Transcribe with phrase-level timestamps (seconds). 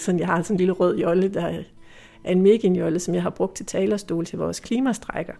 [0.00, 1.46] sådan, jeg har sådan en lille rød jolle, der
[2.24, 5.32] er en meginjolle, som jeg har brugt til talerstol til vores klimastrækker.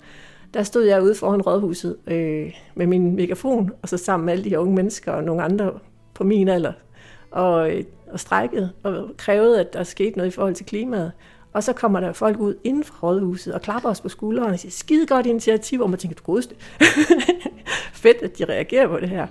[0.55, 4.45] Der stod jeg ude foran rådhuset øh, med min megafon, og så sammen med alle
[4.45, 5.73] de her unge mennesker og nogle andre
[6.15, 6.73] på min alder,
[7.31, 11.13] og, øh, og strækkede og krævede, at der skete noget i forhold til klimaet.
[11.53, 14.59] Og så kommer der folk ud inden for rådhuset og klapper os på skuldrene og
[14.59, 16.55] siger, skide godt initiativ, og man tænker, du godeste.
[17.93, 19.27] Fedt, at de reagerer på det her.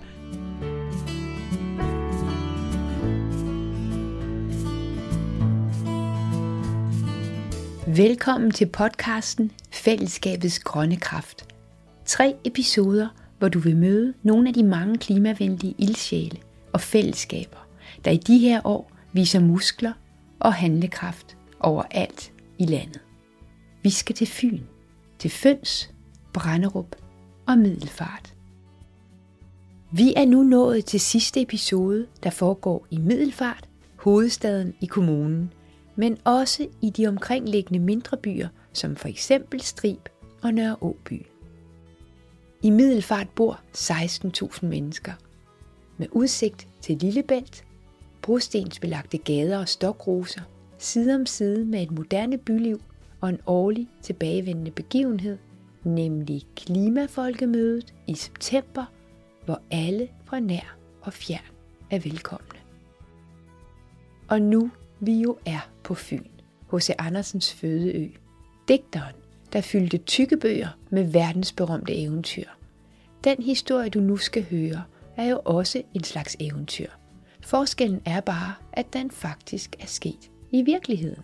[7.95, 11.55] Velkommen til podcasten Fællesskabets Grønne Kraft.
[12.05, 13.07] Tre episoder,
[13.39, 16.37] hvor du vil møde nogle af de mange klimavenlige ildsjæle
[16.73, 17.67] og fællesskaber,
[18.05, 19.93] der i de her år viser muskler
[20.39, 22.99] og handlekraft overalt i landet.
[23.83, 24.59] Vi skal til Fyn,
[25.19, 25.91] til Føns,
[26.33, 26.95] Brænderup
[27.47, 28.33] og Middelfart.
[29.91, 35.53] Vi er nu nået til sidste episode, der foregår i Middelfart, hovedstaden i kommunen,
[35.99, 40.09] men også i de omkringliggende mindre byer, som for eksempel Strib
[40.43, 41.25] og Nørre Åby.
[42.61, 45.11] I Middelfart bor 16.000 mennesker.
[45.97, 47.65] Med udsigt til Lillebælt,
[48.21, 50.41] brostensbelagte gader og stokroser,
[50.77, 52.81] side om side med et moderne byliv
[53.21, 55.37] og en årlig tilbagevendende begivenhed,
[55.83, 58.85] nemlig Klimafolkemødet i september,
[59.45, 61.51] hvor alle fra nær og fjern
[61.91, 62.59] er velkomne.
[64.27, 66.27] Og nu vi jo er på Fyn,
[66.67, 68.07] hos Andersens fødeø.
[68.67, 69.15] Digteren,
[69.53, 72.45] der fyldte tykke bøger med verdensberømte eventyr.
[73.23, 74.83] Den historie, du nu skal høre,
[75.17, 76.89] er jo også en slags eventyr.
[77.41, 81.23] Forskellen er bare, at den faktisk er sket i virkeligheden.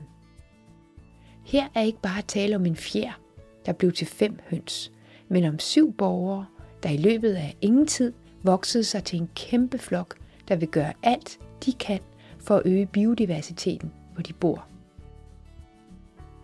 [1.45, 3.21] Her er ikke bare tale om en fjer,
[3.65, 4.91] der blev til fem høns,
[5.27, 6.45] men om syv borgere,
[6.83, 10.93] der i løbet af ingen tid voksede sig til en kæmpe flok, der vil gøre
[11.03, 11.99] alt, de kan
[12.45, 14.67] for at øge biodiversiteten, hvor de bor.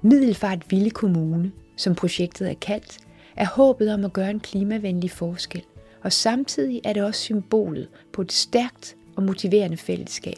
[0.01, 3.00] Middelfart Ville Kommune, som projektet er kaldt,
[3.35, 5.63] er håbet om at gøre en klimavenlig forskel,
[6.03, 10.38] og samtidig er det også symbolet på et stærkt og motiverende fællesskab,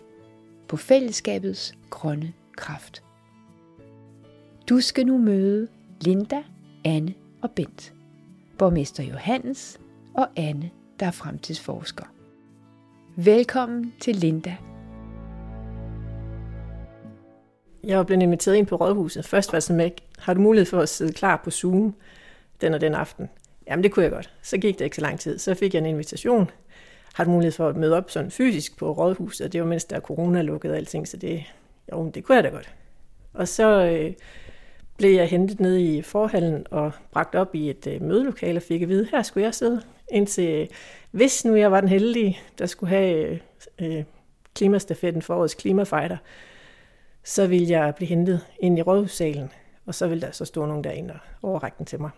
[0.68, 3.04] på fællesskabets grønne kraft.
[4.70, 5.68] Du skal nu møde
[6.02, 6.44] Linda,
[6.86, 7.94] Anne og Bent,
[8.58, 9.80] borgmester Johannes
[10.14, 10.70] og Anne,
[11.00, 12.06] der er fremtidsforsker.
[13.16, 14.56] Velkommen til Linda
[17.84, 19.26] Jeg var blevet inviteret ind på rådhuset.
[19.26, 21.96] Først var sådan har du mulighed for at sidde klar på Zoom
[22.62, 23.30] den og den aften?
[23.68, 24.34] Jamen det kunne jeg godt.
[24.42, 25.40] Så gik det ikke så lang tid.
[25.40, 26.52] Så fik jeg en invitation.
[27.14, 29.54] Har du mulighed for at møde op sådan fysisk på rådhuset?
[29.54, 31.44] Det var mens der er corona lukket og alting, så det,
[31.92, 32.74] jo, det kunne jeg da godt.
[33.34, 34.14] Og så øh,
[34.98, 38.82] blev jeg hentet ned i forhallen og bragt op i et øh, mødelokale og fik
[38.82, 40.68] at vide, her skulle jeg sidde, indtil øh,
[41.12, 43.40] hvis nu jeg var den heldige, der skulle have
[43.80, 44.04] øh, øh
[44.56, 46.18] klimastafetten for årets klimafighter,
[47.24, 49.52] så ville jeg blive hentet ind i rådhussalen,
[49.86, 52.10] og så ville der så stå nogen derinde og overrække den til mig.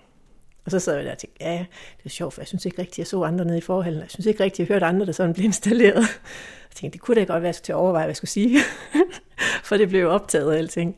[0.66, 1.66] Og så sad jeg der og tænkte, ja,
[1.98, 4.02] det er sjovt, for jeg synes ikke rigtigt, jeg så andre nede i forhallen.
[4.02, 5.96] Jeg synes ikke rigtigt, jeg hørte andre, der sådan blev installeret.
[5.96, 8.60] Jeg tænkte, det kunne da godt være, til at overveje, hvad jeg skulle sige.
[9.68, 10.96] for det blev jo optaget og alting.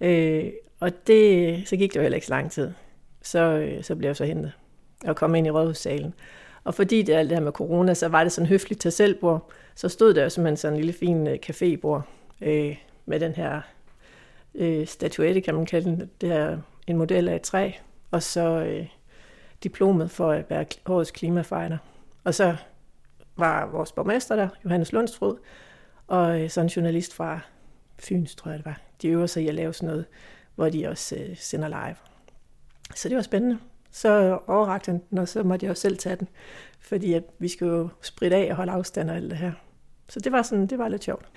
[0.00, 0.44] Øh,
[0.80, 2.72] og det, så gik det jo heller ikke så lang tid.
[3.22, 4.52] Så, øh, så blev jeg så hentet
[5.04, 6.14] og kom ind i rådhussalen.
[6.64, 8.92] Og fordi det er alt det her med corona, så var det sådan høfligt til
[8.92, 9.50] selvbord.
[9.74, 12.00] Så stod der jo simpelthen sådan en lille fin øh, cafébord.
[12.40, 12.76] Øh,
[13.08, 13.60] med den her
[14.54, 16.10] øh, statuette, kan man kalde den.
[16.20, 17.70] Det er en model af et træ,
[18.10, 18.86] og så øh,
[19.62, 21.78] diplomet for at være årets klimafejder.
[22.24, 22.56] Og så
[23.36, 25.36] var vores borgmester der, Johannes Lundstrød,
[26.06, 27.40] og øh, så en journalist fra
[27.98, 28.80] Fyns, tror jeg det var.
[29.02, 30.06] De øver sig i at lave sådan noget,
[30.54, 31.96] hvor de også øh, sender live.
[32.94, 33.58] Så det var spændende.
[33.90, 36.28] Så overrakte han den, og så måtte jeg også selv tage den,
[36.80, 39.52] fordi at vi skulle jo spritte af og holde afstand og alt det her.
[40.08, 41.28] Så det var, sådan, det var lidt sjovt.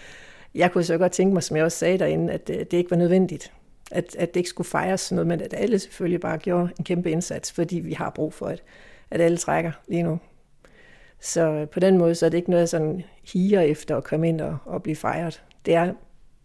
[0.56, 2.92] Jeg kunne så godt tænke mig, som jeg også sagde derinde, at øh, det ikke
[2.92, 3.54] var nødvendigt.
[3.92, 6.84] At, at det ikke skulle fejres sådan noget, men at alle selvfølgelig bare gjorde en
[6.84, 8.64] kæmpe indsats, fordi vi har brug for, at,
[9.12, 10.20] at alle trækker lige nu.
[11.20, 13.04] Så øh, på den måde, så er det ikke noget, sådan
[13.34, 15.44] higer efter at komme ind og, og blive fejret.
[15.66, 15.94] Det er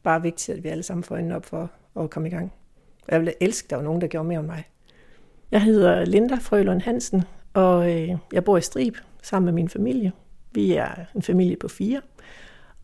[0.02, 1.70] bare vigtigt, at vi alle sammen får øjnene op for
[2.00, 2.52] at komme i gang.
[3.06, 4.64] Og jeg ville elske, at der var nogen, der gjorde mere end mig.
[5.50, 7.22] Jeg hedder Linda Frølund Hansen,
[7.54, 10.12] og øh, jeg bor i Strib sammen med min familie.
[10.52, 12.00] Vi er en familie på fire.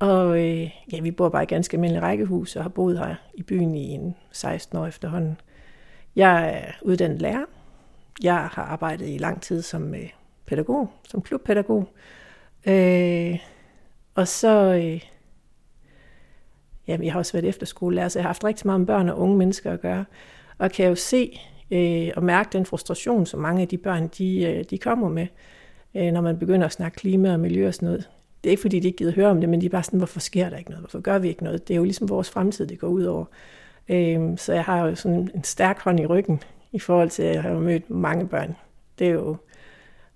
[0.02, 3.42] Og øh, ja, vi bor bare i ganske almindelige rækkehus og har boet her i
[3.42, 5.40] byen i en 16 år efterhånden.
[6.16, 7.44] Jeg er uddannet lærer.
[8.22, 10.10] Jeg har arbejdet i lang tid som øh,
[10.46, 11.88] pædagog, som klubpædagog.
[12.66, 13.38] Øh,
[14.14, 15.00] og så, øh,
[16.86, 19.18] jamen, jeg har også været efterskolelærer, så jeg har haft rigtig meget med børn og
[19.18, 20.04] unge mennesker at gøre.
[20.58, 21.40] Og kan jo se
[21.70, 25.26] øh, og mærke den frustration, som mange af de børn, de, øh, de kommer med,
[25.94, 28.08] øh, når man begynder at snakke klima og miljø og sådan noget
[28.44, 29.98] det er ikke fordi, de ikke gider høre om det, men de er bare sådan,
[29.98, 30.82] hvorfor sker der ikke noget?
[30.82, 31.68] Hvorfor gør vi ikke noget?
[31.68, 33.24] Det er jo ligesom vores fremtid, det går ud over.
[33.88, 36.42] Øhm, så jeg har jo sådan en stærk hånd i ryggen
[36.72, 38.56] i forhold til, at jeg har mødt mange børn.
[38.98, 39.36] Det er jo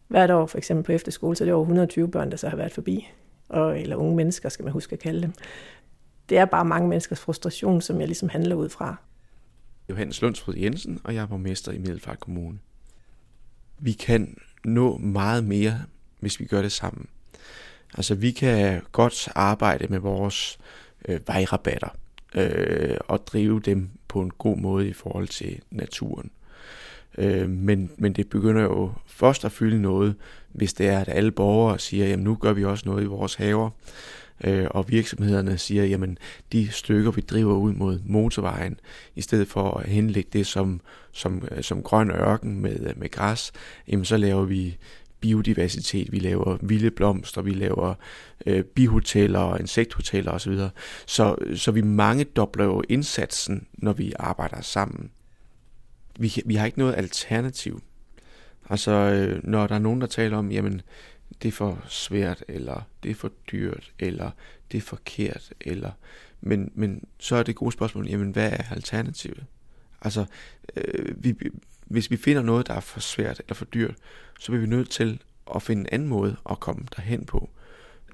[0.09, 2.57] hvert år, for eksempel på efterskole, så det er over 120 børn, der så har
[2.57, 3.09] været forbi.
[3.49, 5.33] Og, eller unge mennesker, skal man huske at kalde dem.
[6.29, 8.97] Det er bare mange menneskers frustration, som jeg ligesom handler ud fra.
[9.91, 12.59] Johannes Lundsfryd Jensen, og jeg er borgmester i Middelfart Kommune.
[13.79, 15.81] Vi kan nå meget mere,
[16.21, 17.07] hvis vi gør det sammen.
[17.97, 20.59] Altså vi kan godt arbejde med vores
[21.09, 21.89] øh, vejrabatter
[22.35, 26.31] øh, og drive dem på en god måde i forhold til naturen.
[27.19, 30.15] Øh, men, men det begynder jo først at fylde noget,
[30.53, 33.35] hvis det er, at alle borgere siger, jamen nu gør vi også noget i vores
[33.35, 33.71] haver,
[34.45, 36.19] øh, og virksomhederne siger, jamen
[36.53, 38.81] de stykker, vi driver ud mod motorvejen,
[39.15, 40.81] i stedet for at henlægge det som,
[41.13, 43.53] som, øh, som grøn ørken med, øh, med græs,
[43.89, 44.77] jamen så laver vi
[45.27, 47.95] biodiversitet, vi laver vilde blomster, vi laver
[48.47, 50.59] øh, bihoteller og insekthoteller osv.
[51.07, 55.11] Så, så vi mange dobler jo indsatsen, når vi arbejder sammen.
[56.19, 57.83] Vi, vi har ikke noget alternativ.
[58.71, 60.83] Altså, øh, når der er nogen, der taler om, jamen,
[61.43, 64.31] det er for svært, eller det er for dyrt, eller
[64.73, 65.91] det er forkert, eller...
[66.41, 69.45] Men, men så er det gode spørgsmål, jamen, hvad er alternativet?
[70.03, 70.25] Altså,
[70.77, 71.35] øh, vi,
[71.87, 73.95] hvis vi finder noget, der er for svært eller for dyrt,
[74.41, 75.23] så bliver vi nødt til
[75.55, 77.51] at finde en anden måde at komme derhen på.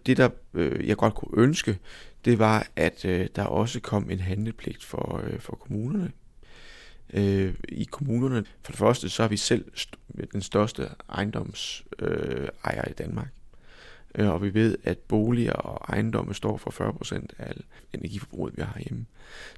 [0.06, 1.78] Det, der øh, jeg godt kunne ønske,
[2.24, 6.12] det var, at øh, der også kom en handlepligt for, øh, for kommunerne.
[7.12, 12.90] Øh, I kommunerne, for det første, så er vi selv st- den største ejendomsejer øh,
[12.90, 13.28] i Danmark.
[14.14, 16.70] Øh, og vi ved, at boliger og ejendomme står for
[17.04, 17.54] 40% af
[17.92, 19.06] energiforbruget, vi har hjemme.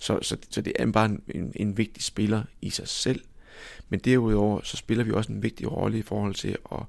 [0.01, 3.21] Så, så, så det er bare en, en vigtig spiller i sig selv.
[3.89, 6.83] Men derudover så spiller vi også en vigtig rolle i forhold til at,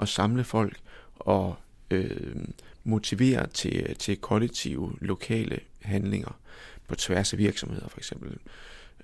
[0.00, 0.80] at samle folk
[1.14, 1.56] og
[1.90, 2.44] øh,
[2.84, 6.40] motivere til, til kollektive lokale handlinger
[6.88, 8.38] på tværs af virksomheder for eksempel.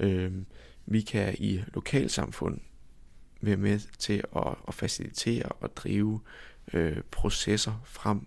[0.00, 0.32] Øh,
[0.86, 2.60] vi kan i lokalsamfund
[3.40, 6.20] være med til at, at facilitere og drive
[6.72, 8.26] øh, processer frem.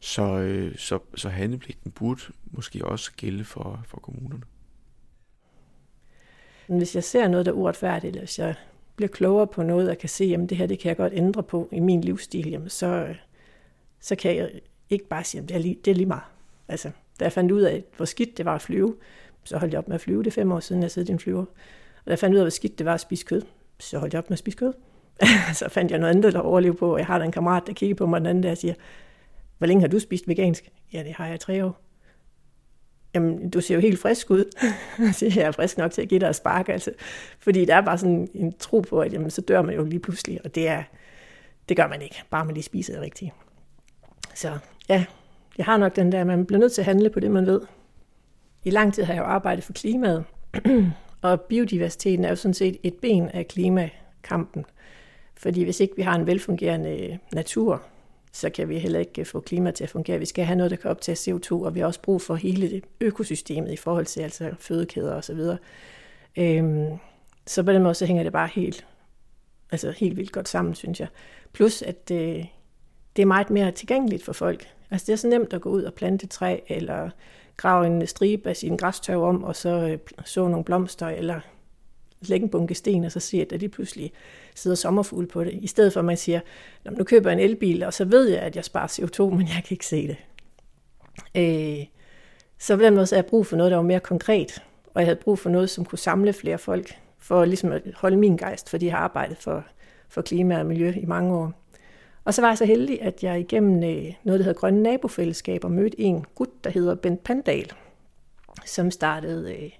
[0.00, 4.42] Så, øh, så, så handlepligten burde måske også gælde for, for kommunerne.
[6.68, 8.54] Men hvis jeg ser noget, der er uretfærdigt, eller hvis jeg
[8.96, 11.42] bliver klogere på noget, og kan se, at det her det kan jeg godt ændre
[11.42, 13.16] på i min livsstil, jamen så, øh,
[14.00, 14.50] så kan jeg
[14.90, 16.22] ikke bare sige, at det er lige, det er lige meget.
[16.68, 16.90] Altså,
[17.20, 18.96] da jeg fandt ud af, hvor skidt det var at flyve,
[19.44, 20.22] så holdt jeg op med at flyve.
[20.22, 21.40] Det er fem år siden, jeg sidder i en flyver.
[21.40, 23.42] Og da jeg fandt ud af, hvor skidt det var at spise kød,
[23.78, 24.72] så holdt jeg op med at spise kød.
[25.54, 27.72] så fandt jeg noget andet at overleve på, og jeg har da en kammerat, der
[27.72, 28.74] kigger på mig den anden der og siger,
[29.58, 30.70] hvor længe har du spist vegansk?
[30.92, 31.85] Ja, det har jeg i tre år
[33.16, 34.44] jamen, du ser jo helt frisk ud.
[35.18, 36.90] så jeg er frisk nok til at give dig et spark, altså.
[37.38, 40.00] Fordi der er bare sådan en tro på, at jamen, så dør man jo lige
[40.00, 40.82] pludselig, og det, er,
[41.68, 43.32] det gør man ikke, bare man lige spiser det rigtigt.
[44.34, 44.58] Så
[44.88, 45.04] ja,
[45.58, 47.60] jeg har nok den der, man bliver nødt til at handle på det, man ved.
[48.64, 50.24] I lang tid har jeg jo arbejdet for klimaet,
[51.22, 54.64] og biodiversiteten er jo sådan set et ben af klimakampen.
[55.36, 57.82] Fordi hvis ikke vi har en velfungerende natur,
[58.36, 60.18] så kan vi heller ikke øh, få klima til at fungere.
[60.18, 62.70] Vi skal have noget, der kan optage CO2, og vi har også brug for hele
[62.70, 65.40] det økosystemet i forhold til altså fødekæder osv.
[66.36, 66.98] Øhm,
[67.46, 68.86] så på den måde så hænger det bare helt,
[69.72, 71.08] altså helt vildt godt sammen, synes jeg.
[71.52, 72.46] Plus, at det,
[73.16, 74.68] det er meget mere tilgængeligt for folk.
[74.90, 77.10] Altså det er så nemt at gå ud og plante træ, eller
[77.56, 81.40] grave en stribe af sin græstørv om, og så øh, så nogle blomster, eller
[82.28, 84.12] lægge en bunke sten, og så se, at der lige pludselig
[84.54, 85.52] sidder sommerfugle på det.
[85.52, 86.40] I stedet for, at man siger,
[86.90, 89.62] nu køber jeg en elbil, og så ved jeg, at jeg sparer CO2, men jeg
[89.66, 90.16] kan ikke se det.
[91.34, 91.86] Øh,
[92.58, 94.62] så på den måde så jeg brug for noget, der var mere konkret,
[94.94, 98.16] og jeg havde brug for noget, som kunne samle flere folk, for ligesom at holde
[98.16, 99.64] min gejst, fordi jeg har arbejdet for,
[100.08, 101.52] for klima og miljø i mange år.
[102.24, 105.68] Og så var jeg så heldig, at jeg igennem øh, noget, der hedder Grønne Nabofællesskaber,
[105.68, 107.72] mødte en gut, der hedder Bent Pandal,
[108.66, 109.70] som startede øh,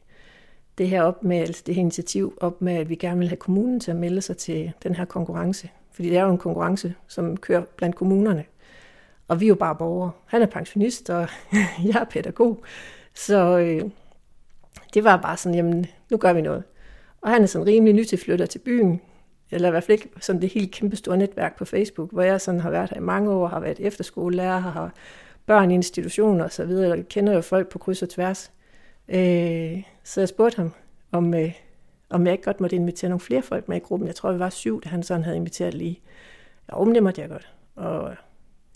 [0.79, 3.37] det her op med, altså det her initiativ op med, at vi gerne vil have
[3.37, 5.71] kommunen til at melde sig til den her konkurrence.
[5.93, 8.45] Fordi det er jo en konkurrence, som kører blandt kommunerne.
[9.29, 10.11] Og vi er jo bare borgere.
[10.27, 11.29] Han er pensionist, og
[11.85, 12.65] jeg er pædagog.
[13.15, 13.91] Så øh,
[14.95, 16.65] det var bare sådan, jamen, nu gør vi noget.
[17.21, 19.01] Og han er sådan rimelig ny til byen,
[19.51, 22.41] eller i hvert fald ikke sådan det helt kæmpe store netværk på Facebook, hvor jeg
[22.41, 24.93] sådan har været her i mange år, har været efterskolelærer, har
[25.47, 28.53] børn i institutioner og så videre, og kender jo folk på kryds og tværs.
[29.09, 30.73] Øh, så jeg spurgte ham,
[31.13, 31.53] om, øh,
[32.11, 34.07] om jeg ikke godt måtte invitere nogle flere folk med i gruppen.
[34.07, 36.01] Jeg tror, vi var syv, da han sådan havde inviteret lige.
[36.69, 37.53] Ja, om det måtte jeg godt.
[37.77, 38.11] Og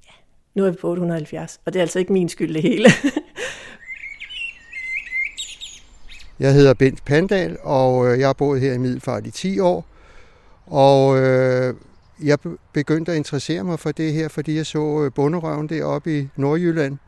[0.07, 0.13] ja,
[0.55, 2.89] nu er vi på 870, og det er altså ikke min skyld det hele.
[6.41, 9.87] jeg hedder Bent Pandal, og øh, jeg har boet her i Middelfart i 10 år.
[10.67, 11.75] Og øh,
[12.23, 12.39] jeg
[12.73, 16.99] begyndte at interessere mig for det her, fordi jeg så øh, bunderøven deroppe i Nordjylland,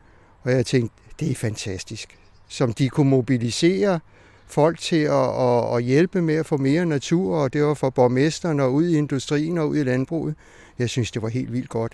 [0.41, 2.17] og jeg tænkte, det er fantastisk.
[2.47, 3.99] Som de kunne mobilisere
[4.47, 7.89] folk til at, at, at hjælpe med at få mere natur, og det var for
[7.89, 10.35] borgmesteren og ud i industrien og ud i landbruget.
[10.79, 11.93] Jeg synes, det var helt vildt godt.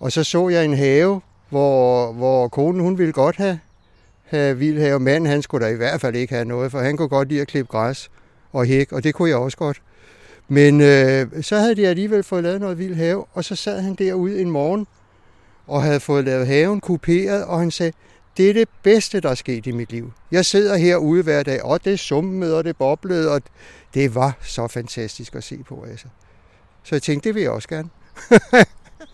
[0.00, 3.60] Og så så jeg en have, hvor, hvor konen hun ville godt have,
[4.24, 5.00] have vildhave.
[5.00, 7.40] Manden han skulle da i hvert fald ikke have noget, for han kunne godt lide
[7.40, 8.10] at klippe græs
[8.52, 9.82] og hæk, og det kunne jeg også godt.
[10.48, 13.94] Men øh, så havde de alligevel fået lavet noget vild have, og så sad han
[13.94, 14.86] derude en morgen
[15.66, 17.92] og havde fået lavet haven kuperet, og han sagde,
[18.36, 20.12] det er det bedste, der er sket i mit liv.
[20.30, 23.42] Jeg sidder herude hver dag, og det summede, og det boblede, og
[23.94, 25.84] det var så fantastisk at se på.
[25.90, 26.06] Altså.
[26.82, 27.88] Så jeg tænkte, det vil jeg også gerne.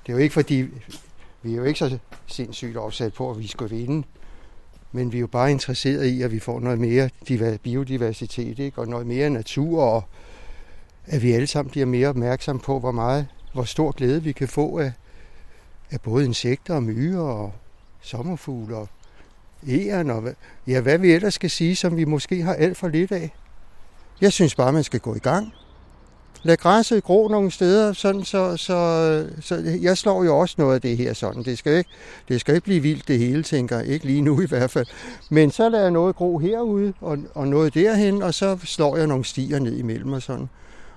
[0.07, 0.65] det er jo ikke fordi,
[1.43, 4.07] vi er jo ikke så sindssygt opsat på, at vi skal vinde.
[4.93, 7.11] Men vi er jo bare interesseret i, at vi får noget mere
[7.59, 8.79] biodiversitet, ikke?
[8.79, 10.05] og noget mere natur, og
[11.07, 14.49] at vi alle sammen bliver mere opmærksomme på, hvor meget, hvor stor glæde vi kan
[14.49, 14.93] få af,
[15.91, 17.53] af både insekter og myrer og
[18.01, 18.89] sommerfugle og
[19.69, 20.25] æren og
[20.67, 23.35] ja, hvad vi ellers skal sige, som vi måske har alt for lidt af.
[24.21, 25.53] Jeg synes bare, man skal gå i gang.
[26.43, 30.81] Lad græsset gro nogle steder, sådan så, så, så jeg slår jo også noget af
[30.81, 31.43] det her sådan.
[31.43, 31.91] Det skal ikke,
[32.29, 33.81] det skal ikke blive vildt det hele, tænker.
[33.81, 34.87] Ikke lige nu i hvert fald.
[35.31, 39.07] Men så lader jeg noget gro herude og, og noget derhen, og så slår jeg
[39.07, 40.49] nogle stier ned imellem og sådan.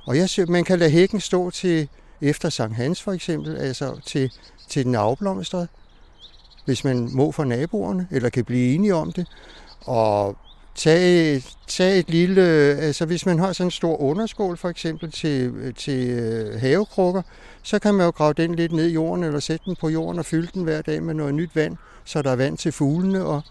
[0.05, 1.89] Og jeg synes, man kan lade hækken stå til
[2.21, 4.31] efter Sankt Hans for eksempel, altså til,
[4.69, 5.67] til den afblomstrede,
[6.65, 9.27] hvis man må for naboerne, eller kan blive enige om det.
[9.81, 10.37] Og
[10.75, 15.73] tage, tage et lille, altså hvis man har sådan en stor underskål for eksempel til,
[15.73, 17.21] til øh, havekrukker,
[17.63, 20.19] så kan man jo grave den lidt ned i jorden, eller sætte den på jorden
[20.19, 23.25] og fylde den hver dag med noget nyt vand, så der er vand til fuglene,
[23.25, 23.41] og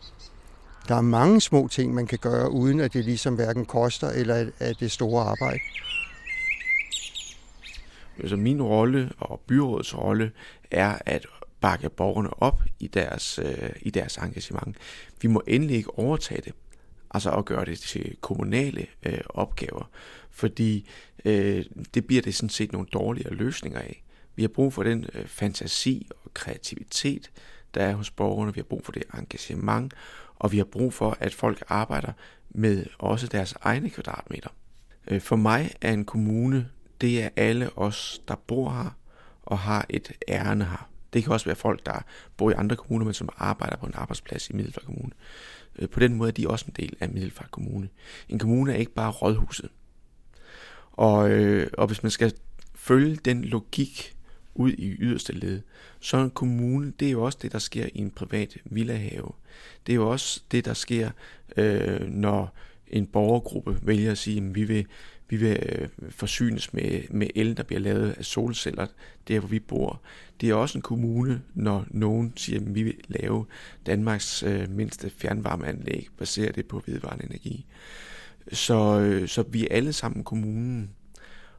[0.88, 4.46] der er mange små ting, man kan gøre, uden at det ligesom hverken koster, eller
[4.58, 5.58] at det store arbejde.
[8.18, 10.30] Altså min rolle og byrådets rolle
[10.70, 11.26] er at
[11.60, 14.76] bakke borgerne op i deres, øh, i deres engagement.
[15.22, 16.52] Vi må endelig ikke overtage det,
[17.10, 19.90] altså at gøre det til kommunale øh, opgaver,
[20.30, 20.88] fordi
[21.24, 24.04] øh, det bliver det sådan set nogle dårligere løsninger af.
[24.36, 27.30] Vi har brug for den øh, fantasi og kreativitet,
[27.74, 28.54] der er hos borgerne.
[28.54, 29.94] Vi har brug for det engagement,
[30.36, 32.12] og vi har brug for, at folk arbejder
[32.50, 34.50] med også deres egne kvadratmeter.
[35.06, 36.68] Øh, for mig er en kommune
[37.00, 38.90] det er alle os, der bor her
[39.42, 40.90] og har et ærne her.
[41.12, 42.04] Det kan også være folk, der
[42.36, 45.12] bor i andre kommuner, men som arbejder på en arbejdsplads i Middelfart Kommune.
[45.78, 47.88] Øh, på den måde er de også en del af Middelfart Kommune.
[48.28, 49.70] En kommune er ikke bare rådhuset.
[50.92, 52.32] Og, øh, og hvis man skal
[52.74, 54.16] følge den logik
[54.54, 55.60] ud i yderste led,
[56.00, 59.32] så en kommune, det er jo også det, der sker i en privat villahave.
[59.86, 61.10] Det er jo også det, der sker,
[61.56, 62.54] øh, når
[62.86, 64.86] en borgergruppe vælger at sige, at vi vil,
[65.28, 68.86] vi vil øh, forsynes med, med el, der bliver lavet af solceller,
[69.28, 70.02] der hvor vi bor.
[70.40, 73.46] Det er også en kommune, når nogen siger, at vi vil lave
[73.86, 77.66] Danmarks øh, mindste fjernvarmeanlæg, baseret det på vedvarende energi.
[78.52, 80.90] Så, øh, så vi er alle sammen kommunen.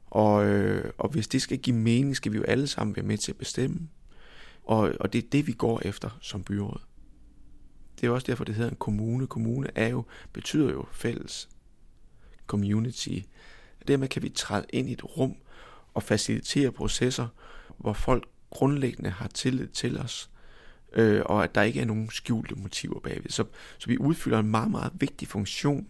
[0.06, 3.18] Og, øh, og hvis det skal give mening, skal vi jo alle sammen være med
[3.18, 3.90] til at bestemme.
[4.64, 6.82] Og, og det er det, vi går efter som byråd.
[8.02, 9.28] Det er også derfor, det hedder en kommune.
[9.28, 11.50] Kommune er jo, betyder jo fælles
[12.48, 13.20] community.
[13.88, 15.36] Dermed kan vi træde ind i et rum
[15.94, 17.28] og facilitere processer,
[17.78, 20.30] hvor folk grundlæggende har tillid til os,
[20.94, 23.30] øh, og at der ikke er nogen skjulte motiver bagved.
[23.30, 23.44] Så,
[23.78, 25.88] så vi udfylder en meget, meget vigtig funktion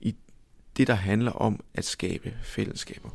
[0.00, 0.16] i
[0.76, 3.10] det, der handler om at skabe fællesskaber.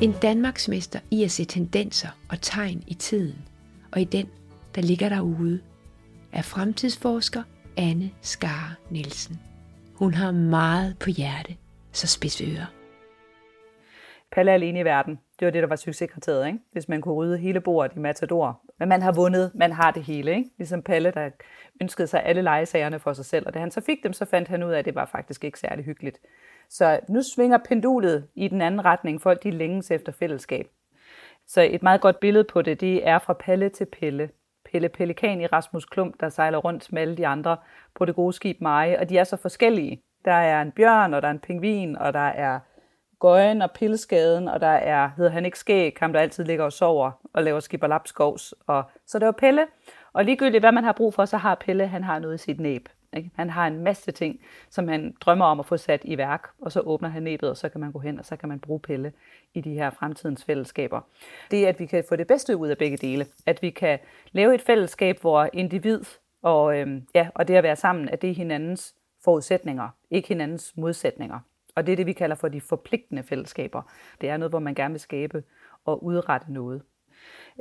[0.00, 3.38] En Danmarksmester i at se tendenser og tegn i tiden,
[3.92, 4.28] og i den,
[4.74, 5.60] der ligger derude,
[6.32, 7.42] er fremtidsforsker
[7.76, 9.49] Anne Skar Nielsen.
[10.00, 11.56] Hun har meget på hjerte,
[11.92, 12.66] så spids ører.
[14.32, 15.18] Palle alene i verden.
[15.38, 16.58] Det var det, der var succeskriteriet, ikke?
[16.72, 18.60] Hvis man kunne rydde hele bordet i Matador.
[18.78, 20.50] Men man har vundet, man har det hele, ikke?
[20.58, 21.30] Ligesom Palle, der
[21.82, 23.46] ønskede sig alle legesagerne for sig selv.
[23.46, 25.44] Og da han så fik dem, så fandt han ud af, at det var faktisk
[25.44, 26.20] ikke særlig hyggeligt.
[26.70, 29.22] Så nu svinger pendulet i den anden retning.
[29.22, 30.66] Folk de længes efter fællesskab.
[31.46, 34.30] Så et meget godt billede på det, det er fra Palle til Pelle.
[34.72, 37.56] Pelle Pelikan i Rasmus Klump, der sejler rundt med alle de andre
[37.94, 40.02] på det gode skib Maje, og de er så forskellige.
[40.24, 42.60] Der er en bjørn, og der er en pingvin, og der er
[43.20, 46.72] gøjen og pilskaden, og der er, hedder han ikke skæg, ham der altid ligger og
[46.72, 48.54] sover og laver skibberlapskovs.
[48.66, 49.66] Og, så det var Pelle,
[50.12, 52.60] og ligegyldigt hvad man har brug for, så har Pelle, han har noget i sit
[52.60, 52.88] næb.
[53.16, 53.30] Ikke?
[53.34, 54.40] Han har en masse ting,
[54.70, 57.56] som han drømmer om at få sat i værk, og så åbner han næbet, og
[57.56, 59.12] så kan man gå hen, og så kan man bruge Pelle
[59.54, 61.00] i de her fremtidens fællesskaber.
[61.50, 63.26] Det er, at vi kan få det bedste ud af begge dele.
[63.46, 63.98] At vi kan
[64.32, 66.00] lave et fællesskab, hvor individ
[66.42, 70.76] og, øhm, ja, og det at være sammen, at det er hinandens forudsætninger, ikke hinandens
[70.76, 71.38] modsætninger.
[71.74, 73.82] Og det er det, vi kalder for de forpligtende fællesskaber.
[74.20, 75.42] Det er noget, hvor man gerne vil skabe
[75.84, 76.82] og udrette noget.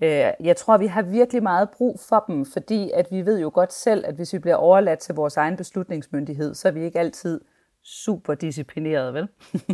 [0.04, 3.52] Øh, jeg tror, vi har virkelig meget brug for dem, fordi at vi ved jo
[3.54, 7.00] godt selv, at hvis vi bliver overladt til vores egen beslutningsmyndighed, så er vi ikke
[7.00, 7.42] altid
[7.84, 9.28] super disciplineret, vel?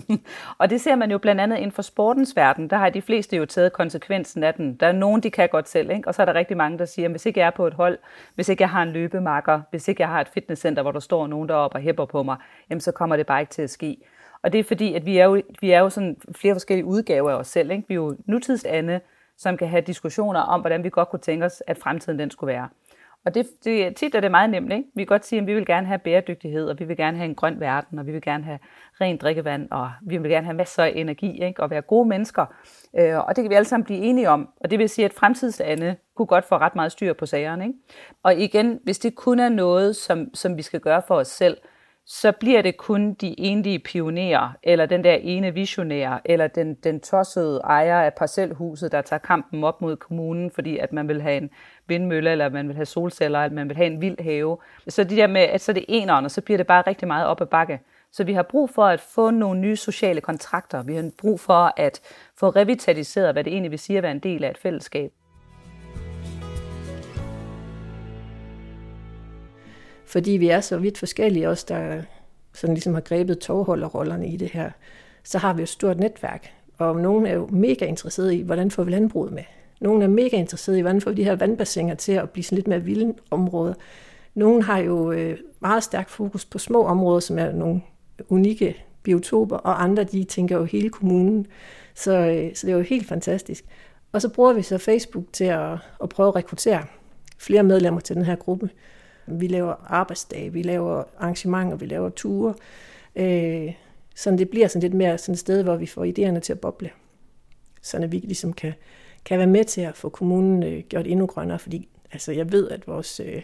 [0.59, 2.69] og det ser man jo blandt andet inden for sportens verden.
[2.69, 4.75] Der har de fleste jo taget konsekvensen af den.
[4.75, 6.07] Der er nogen, de kan godt selv, ikke?
[6.07, 7.97] og så er der rigtig mange, der siger, hvis ikke jeg er på et hold,
[8.35, 11.27] hvis ikke jeg har en løbemarker, hvis ikke jeg har et fitnesscenter, hvor der står
[11.27, 12.37] nogen deroppe og hæpper på mig,
[12.69, 13.97] jamen så kommer det bare ikke til at ske.
[14.43, 17.31] Og det er fordi, at vi er jo, vi er jo sådan flere forskellige udgaver
[17.31, 17.71] af os selv.
[17.71, 17.83] Ikke?
[17.87, 18.99] Vi er jo nutidsande,
[19.37, 22.53] som kan have diskussioner om, hvordan vi godt kunne tænke os, at fremtiden den skulle
[22.53, 22.69] være.
[23.25, 24.73] Og det, det, tit er det meget nemt.
[24.73, 24.83] Ikke?
[24.95, 27.29] Vi kan godt sige, at vi vil gerne have bæredygtighed, og vi vil gerne have
[27.29, 28.59] en grøn verden, og vi vil gerne have
[29.01, 31.63] rent drikkevand, og vi vil gerne have masser af energi, ikke?
[31.63, 32.45] og være gode mennesker.
[32.97, 34.49] Øh, og det kan vi alle sammen blive enige om.
[34.59, 37.65] Og det vil sige, at fremtidslande kunne godt få ret meget styr på sagerne.
[37.65, 37.79] Ikke?
[38.23, 41.57] Og igen, hvis det kun er noget, som, som vi skal gøre for os selv,
[42.07, 46.99] så bliver det kun de enlige pionerer, eller den der ene visionær, eller den, den
[46.99, 51.37] tossede ejer af parcelhuset, der tager kampen op mod kommunen, fordi at man vil have
[51.37, 51.49] en
[51.87, 54.57] vindmølle, eller man vil have solceller, eller man vil have en vild have.
[54.87, 57.07] Så det der med, at så er det eneren, og så bliver det bare rigtig
[57.07, 57.79] meget op ad bakke.
[58.11, 60.83] Så vi har brug for at få nogle nye sociale kontrakter.
[60.83, 62.01] Vi har brug for at
[62.37, 65.11] få revitaliseret, hvad det egentlig vil sige at være en del af et fællesskab.
[70.05, 72.01] Fordi vi er så vidt forskellige, os der
[72.53, 74.71] sådan ligesom har grebet tovholderrollerne i det her,
[75.23, 76.53] så har vi et stort netværk.
[76.77, 79.43] Og nogle er jo mega interesserede i, hvordan får vi landbruget med.
[79.81, 82.55] Nogle er mega interesserede i, hvordan får vi de her vandbassiner til at blive sådan
[82.55, 83.73] lidt mere vilde områder.
[84.35, 87.81] Nogle har jo øh, meget stærk fokus på små områder, som er nogle
[88.29, 91.47] unikke biotoper, og andre de tænker jo hele kommunen.
[91.95, 93.65] Så, øh, så det er jo helt fantastisk.
[94.11, 96.83] Og så bruger vi så Facebook til at, at prøve at rekruttere
[97.37, 98.69] flere medlemmer til den her gruppe.
[99.27, 102.53] Vi laver arbejdsdage, vi laver arrangementer, vi laver ture.
[103.15, 103.73] Øh,
[104.15, 106.59] så det bliver sådan lidt mere sådan et sted, hvor vi får idéerne til at
[106.59, 106.89] boble.
[107.81, 108.73] Så vi ligesom kan,
[109.25, 112.69] kan være med til at få kommunen øh, gjort endnu grønnere, fordi altså, jeg ved,
[112.69, 113.41] at vores øh,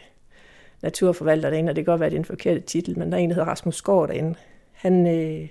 [0.81, 3.17] naturforvalter derinde, og det kan godt være, at det er en forkert titel, men der
[3.17, 4.35] er en, der hedder Rasmus Skår derinde.
[4.71, 5.49] Han, øh,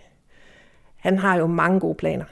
[0.96, 2.24] han har jo mange gode planer,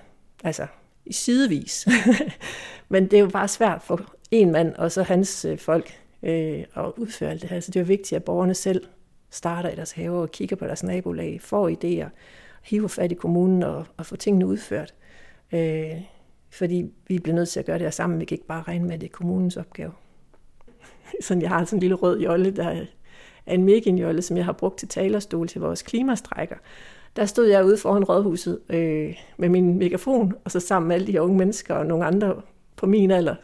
[0.45, 0.67] altså
[1.07, 1.89] i sidevis.
[2.89, 6.65] men det er jo bare svært for en mand og så hans øh, folk øh,
[6.77, 7.61] at udføre alt det her.
[7.61, 8.85] Så det er vigtigt, at borgerne selv
[9.31, 12.09] starter i deres have og kigger på deres nabolag, får idéer,
[12.63, 14.95] hiver fat i kommunen og, og får tingene udført.
[15.53, 16.03] Øh,
[16.51, 18.21] fordi vi bliver nødt til at gøre det her sammen.
[18.21, 19.93] Vi kan ikke bare regne med, at det er kommunens opgave.
[21.21, 22.69] Sådan, jeg har sådan en lille rød jolle, der
[23.47, 26.57] er en meginjolle, som jeg har brugt til talerstol til vores klimastrækker.
[27.17, 31.07] Der stod jeg ude foran rådhuset øh, med min megafon, og så sammen med alle
[31.07, 32.43] de her unge mennesker og nogle andre
[32.77, 33.35] på min alder,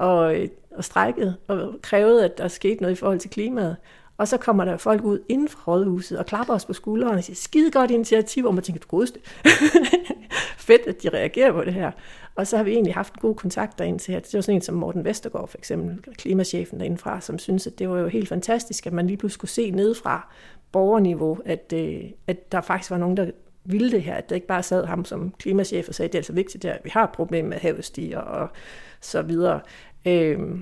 [0.00, 3.76] og, øh, og strækket og krævede, at der skete noget i forhold til klimaet.
[4.16, 7.24] Og så kommer der folk ud inden for rådhuset og klapper os på skuldrene og
[7.24, 9.20] siger, skide godt initiativ, og man tænker, du godeste.
[10.58, 11.90] Fedt, at de reagerer på det her.
[12.34, 14.20] Og så har vi egentlig haft en god kontakt derinde til, her.
[14.20, 17.88] det var sådan en som Morten Vestergaard, for eksempel, klimachefen derindefra, som synes, at det
[17.88, 20.32] var jo helt fantastisk, at man lige pludselig kunne se nedefra
[20.72, 23.30] borgerniveau, at, øh, at der faktisk var nogen, der
[23.64, 26.18] ville det her, at det ikke bare sad ham som klimachef og sagde, at det
[26.18, 28.48] er altså vigtigt, at vi har et problem med havestiger og
[29.00, 29.60] så videre.
[30.04, 30.60] Øh,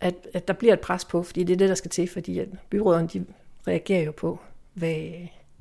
[0.00, 2.38] at, at der bliver et pres på, fordi det er det, der skal til, fordi
[2.38, 3.24] at byråderne de
[3.66, 4.40] reagerer jo på,
[4.74, 5.04] hvad,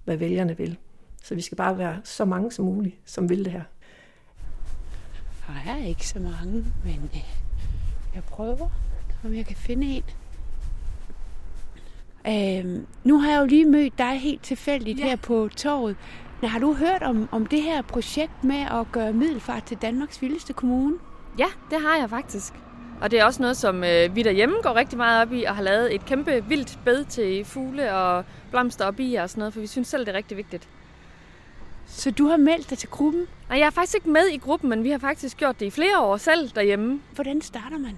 [0.05, 0.77] hvad vælgerne vil.
[1.23, 3.63] Så vi skal bare være så mange som muligt, som vil det her.
[5.47, 7.23] Der er ikke så mange, men øh,
[8.15, 8.69] jeg prøver,
[9.23, 10.03] om jeg kan finde en.
[12.27, 15.05] Øhm, nu har jeg jo lige mødt dig helt tilfældigt ja.
[15.05, 15.95] her på torvet.
[16.43, 20.53] Har du hørt om, om det her projekt med at gøre Middelfart til Danmarks vildeste
[20.53, 20.97] kommune?
[21.39, 22.53] Ja, det har jeg faktisk.
[23.01, 25.55] Og det er også noget, som øh, vi derhjemme går rigtig meget op i, og
[25.55, 29.53] har lavet et kæmpe vildt bed til fugle og blomster og bier og sådan noget,
[29.53, 30.69] for vi synes selv, det er rigtig vigtigt.
[31.85, 33.27] Så du har meldt dig til gruppen?
[33.49, 35.69] Nej, jeg er faktisk ikke med i gruppen, men vi har faktisk gjort det i
[35.69, 37.01] flere år selv derhjemme.
[37.15, 37.97] Hvordan starter man?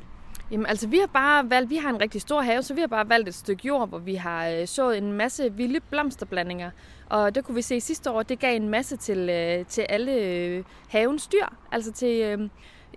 [0.52, 2.88] Jamen altså, vi har bare valgt, vi har en rigtig stor have, så vi har
[2.88, 6.72] bare valgt et stykke jord, hvor vi har øh, sået en masse vilde blomsterblandinger.
[7.10, 10.12] Og det kunne vi se sidste år, det gav en masse til, øh, til alle
[10.12, 11.46] øh, havens dyr.
[11.72, 12.50] Altså til øh,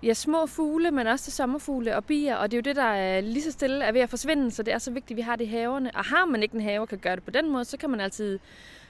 [0.03, 2.35] ja, små fugle, men også til sommerfugle og bier.
[2.35, 4.63] Og det er jo det, der er lige så stille er ved at forsvinde, så
[4.63, 5.91] det er så vigtigt, at vi har det i haverne.
[5.95, 7.89] Og har man ikke en have og kan gøre det på den måde, så kan
[7.89, 8.39] man altid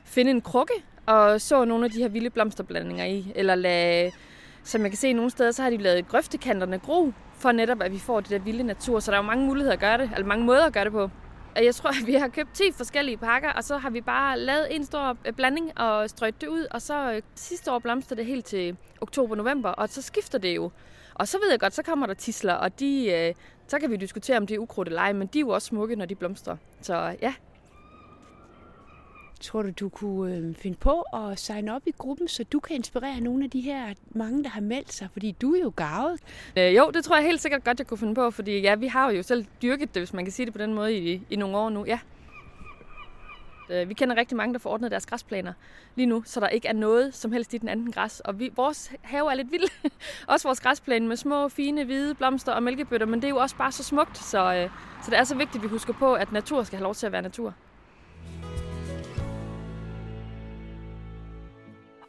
[0.05, 0.73] finde en krukke
[1.07, 3.31] og så nogle af de her vilde blomsterblandinger i.
[3.35, 4.11] Eller lade,
[4.63, 7.91] som jeg kan se nogle steder, så har de lavet grøftekanterne gro, for netop at
[7.91, 8.99] vi får det der vilde natur.
[8.99, 10.91] Så der er jo mange muligheder at gøre det, eller mange måder at gøre det
[10.91, 11.09] på.
[11.63, 14.75] Jeg tror, at vi har købt 10 forskellige pakker, og så har vi bare lavet
[14.75, 16.65] en stor øh, blanding og strøget det ud.
[16.71, 20.71] Og så øh, sidste år blomstrede det helt til oktober-november, og så skifter det jo.
[21.13, 23.33] Og så ved jeg godt, så kommer der tisler, og de, øh,
[23.67, 25.67] så kan vi diskutere, om det er ukrudt eller ej, men de er jo også
[25.67, 26.57] smukke, når de blomstrer.
[26.81, 27.33] Så ja.
[29.41, 32.75] Tror du, du kunne øh, finde på at signe op i gruppen, så du kan
[32.75, 35.09] inspirere nogle af de her mange, der har meldt sig?
[35.13, 36.19] Fordi du er jo gavet.
[36.57, 38.87] Øh, jo, det tror jeg helt sikkert godt, jeg kunne finde på, fordi ja, vi
[38.87, 41.35] har jo selv dyrket det, hvis man kan sige det på den måde, i, i
[41.35, 41.85] nogle år nu.
[41.85, 41.99] Ja.
[43.69, 45.53] Øh, vi kender rigtig mange, der får ordnet deres græsplaner
[45.95, 48.19] lige nu, så der ikke er noget som helst i den anden græs.
[48.19, 49.91] Og vi, vores have er lidt vild.
[50.27, 53.55] også vores græsplæne med små, fine, hvide blomster og mælkebøtter, men det er jo også
[53.55, 54.69] bare så smukt, så, øh,
[55.03, 57.05] så det er så vigtigt, at vi husker på, at natur skal have lov til
[57.05, 57.53] at være natur.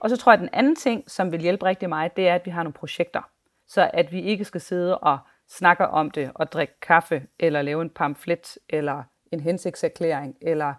[0.01, 2.35] Og så tror jeg, at den anden ting, som vil hjælpe rigtig meget, det er,
[2.35, 3.23] at vi har nogle projekter.
[3.67, 7.83] Så at vi ikke skal sidde og snakke om det og drikke kaffe, eller lave
[7.83, 10.75] en pamflet, eller en hensigtserklæring, eller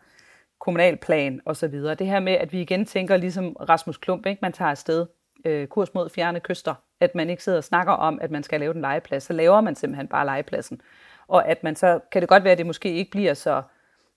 [0.59, 1.73] kommunalplan osv.
[1.73, 4.39] Det her med, at vi igen tænker ligesom Rasmus Klump, ikke?
[4.41, 5.05] man tager afsted
[5.45, 8.59] øh, kurs mod fjerne kyster, at man ikke sidder og snakker om, at man skal
[8.59, 10.81] lave den legeplads, så laver man simpelthen bare legepladsen.
[11.27, 13.61] Og at man så, kan det godt være, at det måske ikke bliver så,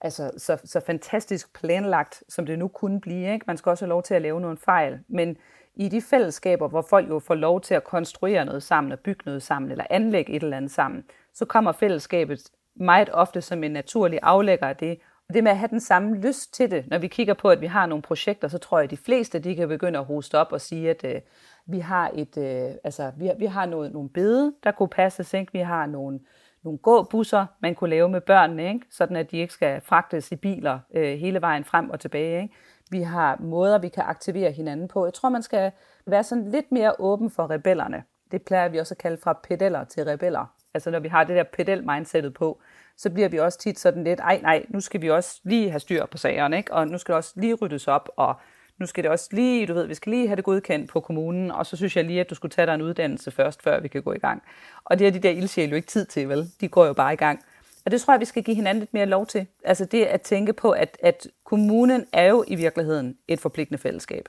[0.03, 3.33] altså, så, så fantastisk planlagt, som det nu kunne blive.
[3.33, 3.45] Ikke?
[3.47, 5.37] Man skal også have lov til at lave nogle fejl, men
[5.75, 9.23] i de fællesskaber, hvor folk jo får lov til at konstruere noget sammen og bygge
[9.27, 13.71] noget sammen, eller anlægge et eller andet sammen, så kommer fællesskabet meget ofte som en
[13.71, 16.99] naturlig aflægger af det, og det med at have den samme lyst til det, når
[16.99, 19.55] vi kigger på, at vi har nogle projekter, så tror jeg, at de fleste de
[19.55, 21.21] kan begynde at hoste op og sige, at øh,
[21.67, 25.35] vi har et, øh, altså, vi har, vi har noget, nogle bede, der kunne passes.
[25.35, 25.53] Ikke?
[25.53, 26.21] Vi har nogle,
[26.65, 28.87] nogle gåbusser, man kunne lave med børnene, ikke?
[28.91, 32.43] sådan at de ikke skal fragtes i biler øh, hele vejen frem og tilbage.
[32.43, 32.55] Ikke?
[32.91, 35.05] Vi har måder, vi kan aktivere hinanden på.
[35.05, 35.73] Jeg tror, man skal
[36.07, 38.03] være sådan lidt mere åben for rebellerne.
[38.31, 40.47] Det plejer vi også at kalde fra pedeller til rebeller.
[40.75, 42.61] Altså når vi har det der pedel-mindsetet på,
[42.97, 45.81] så bliver vi også tit sådan lidt, ej nej, nu skal vi også lige have
[45.81, 46.75] styr på sagerne, ikke?
[46.75, 48.35] og nu skal det også lige ryddes op, og
[48.79, 51.51] nu skal det også lige, du ved, vi skal lige have det godkendt på kommunen,
[51.51, 53.89] og så synes jeg lige, at du skulle tage dig en uddannelse først, før vi
[53.89, 54.43] kan gå i gang.
[54.85, 56.51] Og det har de der ildsjæle jo ikke tid til, vel?
[56.61, 57.45] De går jo bare i gang.
[57.85, 59.47] Og det tror jeg, vi skal give hinanden lidt mere lov til.
[59.65, 64.29] Altså det at tænke på, at, at kommunen er jo i virkeligheden et forpligtende fællesskab.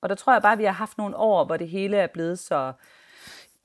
[0.00, 2.06] Og der tror jeg bare, at vi har haft nogle år, hvor det hele er
[2.06, 2.72] blevet så,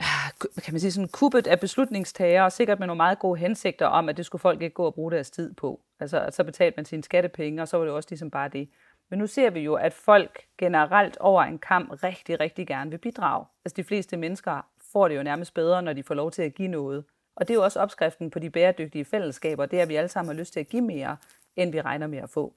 [0.01, 3.85] øh, kan man sige, sådan kuppet af beslutningstagere, og sikkert med nogle meget gode hensigter
[3.85, 5.81] om, at det skulle folk ikke gå og bruge deres tid på.
[5.99, 8.69] Altså, så betalte man sine skattepenge, og så var det også ligesom bare det.
[9.13, 12.97] Men nu ser vi jo, at folk generelt over en kamp rigtig, rigtig gerne vil
[12.97, 13.45] bidrage.
[13.65, 16.55] Altså de fleste mennesker får det jo nærmest bedre, når de får lov til at
[16.55, 17.03] give noget.
[17.35, 20.07] Og det er jo også opskriften på de bæredygtige fællesskaber, det er, at vi alle
[20.07, 21.17] sammen har lyst til at give mere,
[21.55, 22.53] end vi regner med at få.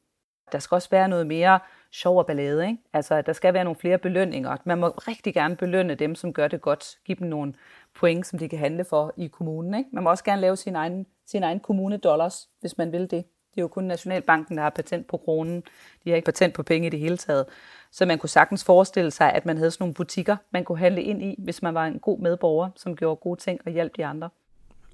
[0.52, 1.58] Der skal også være noget mere
[1.90, 2.66] sjov og ballade.
[2.66, 2.82] Ikke?
[2.92, 4.56] Altså, der skal være nogle flere belønninger.
[4.64, 6.98] Man må rigtig gerne belønne dem, som gør det godt.
[7.04, 7.54] Give dem nogle
[7.94, 9.74] point, som de kan handle for i kommunen.
[9.74, 9.90] Ikke?
[9.92, 13.24] Man må også gerne lave sin egen, sin egen kommune dollars, hvis man vil det.
[13.56, 15.62] Det er jo kun Nationalbanken, der har patent på kronen.
[16.04, 17.44] De har ikke patent på penge i det hele taget.
[17.90, 21.02] Så man kunne sagtens forestille sig, at man havde sådan nogle butikker, man kunne handle
[21.02, 24.06] ind i, hvis man var en god medborger, som gjorde gode ting og hjalp de
[24.06, 24.28] andre.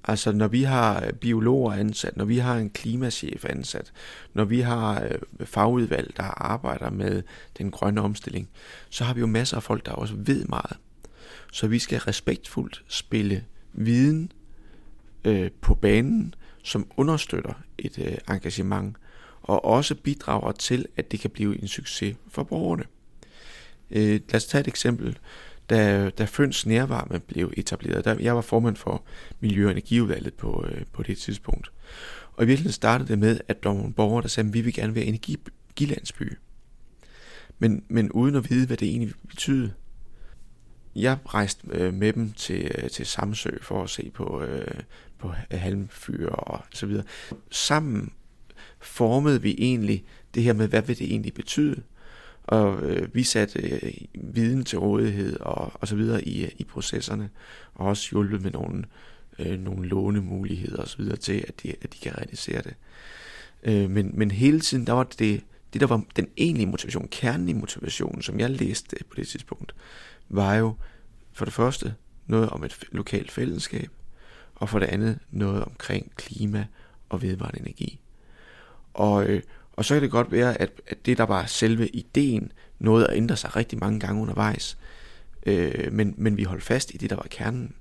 [0.03, 3.93] Altså når vi har øh, biologer ansat, når vi har en klimachef ansat,
[4.33, 7.23] når vi har øh, fagudvalg, der arbejder med
[7.57, 8.49] den grønne omstilling,
[8.89, 10.77] så har vi jo masser af folk, der også ved meget.
[11.51, 14.31] Så vi skal respektfuldt spille viden
[15.25, 18.95] øh, på banen, som understøtter et øh, engagement,
[19.41, 22.83] og også bidrager til, at det kan blive en succes for borgerne.
[23.91, 25.17] Øh, lad os tage et eksempel
[25.69, 28.05] da, da Føns Nærvarme blev etableret.
[28.05, 29.03] Der, jeg var formand for
[29.39, 31.71] Miljø- og Energiudvalget på, øh, på det tidspunkt.
[32.33, 34.61] Og i virkeligheden startede det med, at der var nogle borgere, der sagde, at vi
[34.61, 36.37] vil gerne være energilandsby.
[37.59, 39.69] Men, men uden at vide, hvad det egentlig betyder.
[40.95, 44.79] Jeg rejste øh, med dem til, øh, til Samsø for at se på, øh,
[45.17, 47.03] på halmfyr og så videre.
[47.51, 48.13] Sammen
[48.79, 51.83] formede vi egentlig det her med, hvad vil det egentlig betyde?
[52.43, 56.63] og øh, vi satte øh, viden til rådighed og, og så videre i, øh, i
[56.63, 57.29] processerne,
[57.73, 58.83] og også hjulpet med nogle,
[59.39, 62.73] øh, nogle lånemuligheder og så videre til, at de, at de kan realisere det.
[63.63, 65.41] Øh, men, men hele tiden, der var det,
[65.73, 69.75] det, der var den egentlige motivation, kernen i motivationen, som jeg læste på det tidspunkt,
[70.29, 70.75] var jo
[71.33, 71.95] for det første
[72.27, 73.89] noget om et lokalt fællesskab,
[74.55, 76.65] og for det andet noget omkring klima
[77.09, 77.99] og vedvarende energi.
[78.93, 79.41] Og, øh,
[79.73, 83.17] og så kan det godt være, at, at det, der var selve ideen, nåede at
[83.17, 84.77] ændre sig rigtig mange gange undervejs.
[85.45, 87.75] Øh, men, men vi holdt fast i det, der var kernen.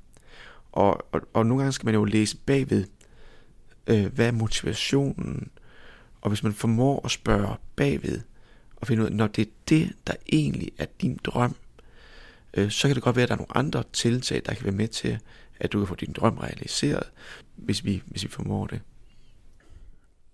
[0.72, 2.84] Og, og, og nogle gange skal man jo læse bagved,
[3.86, 5.50] øh, hvad er motivationen?
[6.20, 8.20] Og hvis man formår at spørge bagved,
[8.76, 11.56] og finde ud af, når det er det, der egentlig er din drøm,
[12.54, 14.74] øh, så kan det godt være, at der er nogle andre tiltag, der kan være
[14.74, 15.18] med til,
[15.60, 17.10] at du kan få din drøm realiseret,
[17.56, 18.80] hvis vi, hvis vi formår det.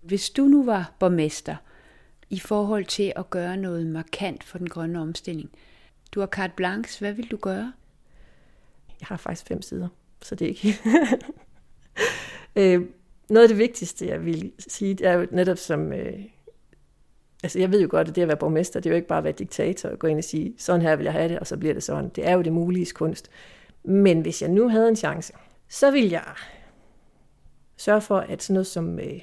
[0.01, 1.55] Hvis du nu var borgmester
[2.29, 5.49] i forhold til at gøre noget markant for den grønne omstilling,
[6.11, 7.73] du har carte blanche, hvad vil du gøre?
[8.99, 9.87] Jeg har faktisk fem sider,
[10.21, 10.79] så det er ikke...
[12.75, 12.85] øh,
[13.29, 16.13] noget af det vigtigste, jeg vil sige, det er jo netop som, øh,
[17.43, 19.17] altså jeg ved jo godt, at det at være borgmester, det er jo ikke bare
[19.17, 21.47] at være diktator og gå ind og sige, sådan her vil jeg have det, og
[21.47, 22.09] så bliver det sådan.
[22.09, 23.29] Det er jo det mulige kunst.
[23.83, 25.33] Men hvis jeg nu havde en chance,
[25.67, 26.23] så ville jeg
[27.77, 29.21] sørge for, at sådan noget som øh,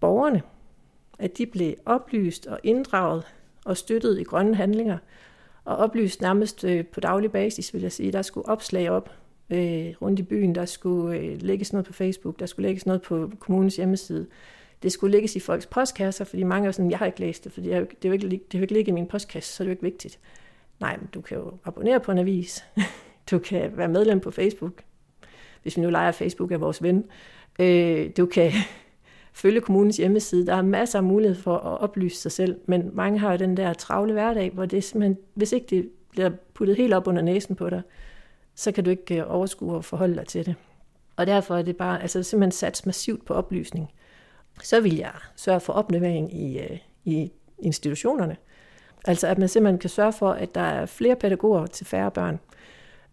[0.00, 0.42] borgerne,
[1.18, 3.24] at de blev oplyst og inddraget
[3.64, 4.98] og støttet i grønne handlinger,
[5.64, 8.12] og oplyst nærmest øh, på daglig basis, vil jeg sige.
[8.12, 9.10] Der skulle opslag op
[9.50, 13.02] øh, rundt i byen, der skulle øh, lægges noget på Facebook, der skulle lægges noget
[13.02, 14.26] på kommunens hjemmeside.
[14.82, 17.52] Det skulle lægges i folks postkasser, fordi mange er sådan, jeg har ikke læst det,
[17.52, 19.06] for det er jo, det er jo ikke, det er jo ikke ligge i min
[19.06, 20.18] postkasse, så er det jo ikke vigtigt.
[20.80, 22.64] Nej, men du kan jo abonnere på en avis.
[23.30, 24.72] Du kan være medlem på Facebook,
[25.62, 27.04] hvis vi nu leger Facebook er vores ven.
[27.58, 28.52] Øh, du kan
[29.42, 30.46] følge kommunens hjemmeside.
[30.46, 33.56] Der er masser af mulighed for at oplyse sig selv, men mange har jo den
[33.56, 37.56] der travle hverdag, hvor det simpelthen, hvis ikke det bliver puttet helt op under næsen
[37.56, 37.82] på dig,
[38.54, 40.54] så kan du ikke øh, overskue og forholde dig til det.
[41.16, 43.90] Og derfor er det bare altså simpelthen sats massivt på oplysning.
[44.62, 48.36] Så vil jeg sørge for opnævering i, øh, i institutionerne.
[49.06, 52.40] Altså at man simpelthen kan sørge for, at der er flere pædagoger til færre børn.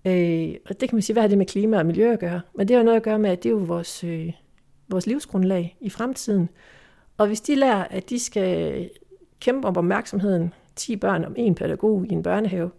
[0.05, 2.41] Øh, og det kan man sige, hvad har det med klima og miljø at gøre?
[2.55, 4.31] Men det har noget at gøre med, at det er jo vores, øh,
[4.87, 6.49] vores livsgrundlag i fremtiden.
[7.17, 8.89] Og hvis de lærer, at de skal
[9.39, 12.71] kæmpe om opmærksomheden, 10 børn om en pædagog i en børnehave,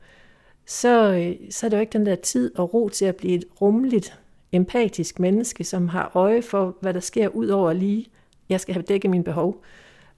[0.67, 3.35] så, øh, så er det jo ikke den der tid og ro til at blive
[3.35, 4.19] et rummeligt,
[4.53, 8.07] empatisk menneske, som har øje for, hvad der sker ud over lige,
[8.49, 9.63] jeg skal have dækket mine behov.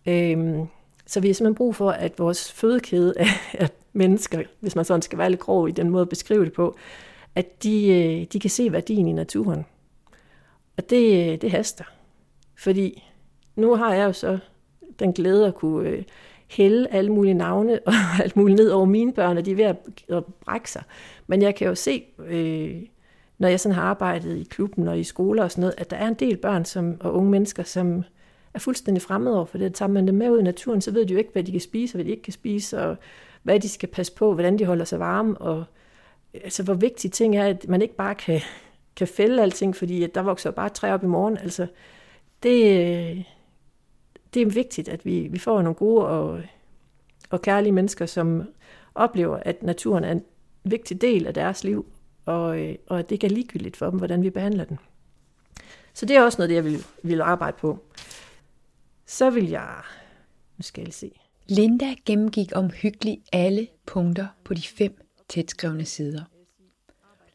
[0.07, 0.67] Øhm,
[1.07, 3.15] så vi har simpelthen brug for, at vores fødekæde
[3.55, 6.53] af mennesker, hvis man sådan skal være lidt grov i den måde at beskrive det
[6.53, 6.77] på,
[7.35, 9.67] at de, øh, de kan se værdien i naturen.
[10.77, 11.85] Og det, øh, det haster.
[12.59, 13.05] Fordi
[13.57, 14.39] nu har jeg jo så
[14.99, 16.03] den glæde at kunne øh,
[16.51, 19.65] hælde alle mulige navne og alt muligt ned over mine børn, og de er ved
[19.65, 19.77] at,
[20.09, 20.83] at brække sig.
[21.27, 22.83] Men jeg kan jo se, øh,
[23.39, 25.97] når jeg sådan har arbejdet i klubben og i skoler og sådan noget, at der
[25.97, 28.05] er en del børn som, og unge mennesker, som
[28.59, 29.75] er fuldstændig fremmede over for det.
[29.75, 31.61] Tager man dem med ud i naturen, så ved de jo ikke, hvad de kan
[31.61, 32.97] spise og hvad de ikke kan spise, og
[33.43, 35.65] hvad de skal passe på, hvordan de holder sig varme, og
[36.35, 38.41] altså, hvor vigtige ting er, at man ikke bare kan,
[38.97, 41.39] kan fælde alting, fordi at der vokser bare træ op i morgen.
[41.39, 41.67] Altså,
[42.43, 43.25] det,
[44.35, 46.41] det er vigtigt, at vi, vi får nogle gode og,
[47.31, 48.43] og kærlige mennesker, som
[48.95, 50.25] oplever, at naturen er en
[50.65, 51.87] vigtig del af deres liv,
[52.27, 54.79] og, øh, og at det ikke er ligegyldigt for dem, hvordan vi behandler den.
[55.95, 57.79] Så det er også noget, det jeg vil, vil arbejde på.
[59.09, 59.83] Så vil jeg...
[60.57, 61.21] Nu skal jeg se.
[61.47, 66.25] Linda gennemgik omhyggeligt alle punkter på de fem tætskrevne sider.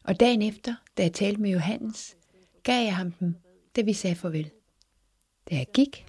[0.04, 2.16] Og dagen efter, da jeg talte med Johannes,
[2.62, 3.34] gav jeg ham dem,
[3.76, 4.50] da vi sagde farvel.
[5.50, 6.06] Da jeg gik,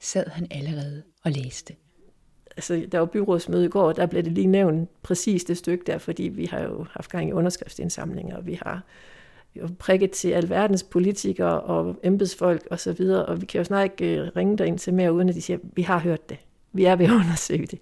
[0.00, 1.76] sad han allerede og læste.
[2.56, 5.98] Altså, der var byrådsmøde i går, der blev det lige nævnt præcis det stykke der,
[5.98, 8.84] fordi vi har jo haft gang i underskriftsindsamlinger, og vi har
[9.56, 13.84] jo prikket til alverdens politikere og embedsfolk og så videre, og vi kan jo snart
[13.84, 16.38] ikke øh, ringe derind til mere, uden at de siger, vi har hørt det.
[16.72, 17.78] Vi er ved at undersøge det.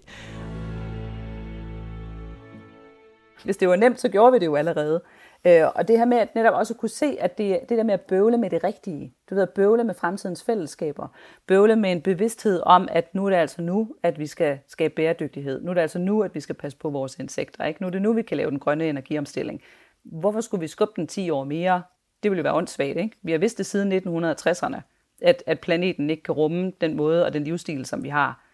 [3.43, 5.01] Hvis det var nemt, så gjorde vi det jo allerede.
[5.47, 7.93] Øh, og det her med at netop også kunne se, at det, det der med
[7.93, 11.07] at bøvle med det rigtige, du ved, at bøvle med fremtidens fællesskaber,
[11.47, 14.93] bøvle med en bevidsthed om, at nu er det altså nu, at vi skal skabe
[14.95, 15.61] bæredygtighed.
[15.61, 17.65] Nu er det altså nu, at vi skal passe på vores insekter.
[17.65, 17.81] Ikke?
[17.81, 19.61] Nu er det nu, vi kan lave den grønne energiomstilling.
[20.03, 21.83] Hvorfor skulle vi skubbe den 10 år mere?
[22.23, 23.17] Det ville jo være åndssvagt, ikke?
[23.23, 24.81] Vi har vidst det siden 1960'erne,
[25.21, 28.45] at, at planeten ikke kan rumme den måde og den livsstil, som vi har.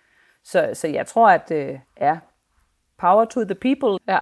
[0.44, 2.18] Så, så jeg tror, at øh, ja,
[2.98, 4.14] power to the people.
[4.14, 4.20] Ja.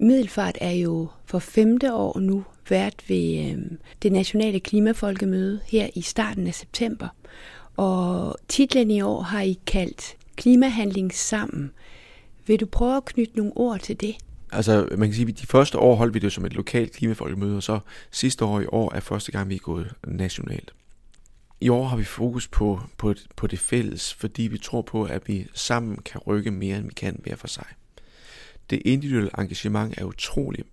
[0.00, 6.00] Middelfart er jo for femte år nu vært ved øh, det nationale klimafolkemøde her i
[6.00, 7.08] starten af september.
[7.76, 11.72] Og titlen i år har I kaldt Klimahandling sammen.
[12.46, 14.16] Vil du prøve at knytte nogle ord til det?
[14.52, 17.56] Altså, man kan sige, at de første år holdt vi det som et lokalt klimafolkemøde,
[17.56, 17.78] og så
[18.10, 20.74] sidste år i år er første gang, vi er gået nationalt.
[21.60, 25.28] I år har vi fokus på, på, på det fælles, fordi vi tror på, at
[25.28, 27.66] vi sammen kan rykke mere, end vi kan hver for sig.
[28.70, 30.64] Det individuelle engagement er utrolig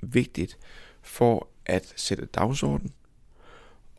[0.00, 0.58] vigtigt
[1.02, 2.92] for at sætte dagsorden,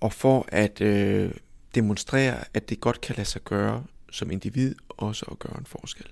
[0.01, 1.31] og for at øh,
[1.75, 6.07] demonstrere, at det godt kan lade sig gøre som individ også at gøre en forskel.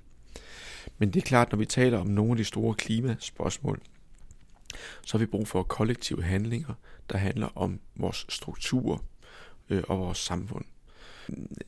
[0.97, 3.81] Men det er klart, når vi taler om nogle af de store klimaspørgsmål,
[5.01, 6.73] så har vi brug for kollektive handlinger,
[7.09, 9.03] der handler om vores struktur
[9.69, 10.65] øh, og vores samfund.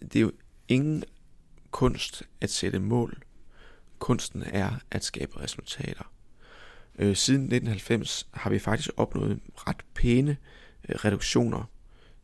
[0.01, 0.31] Det er jo
[0.67, 1.03] ingen
[1.71, 3.23] kunst at sætte mål.
[3.99, 6.11] Kunsten er at skabe resultater.
[6.99, 10.37] Øh, siden 1990 har vi faktisk opnået ret pæne
[10.89, 11.63] øh, reduktioner